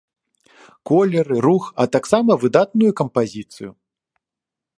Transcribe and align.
Колеры, 0.91 1.35
рух, 1.47 1.65
а 1.83 1.87
таксама 1.97 2.31
выдатную 2.45 2.91
кампазіцыю. 3.03 3.71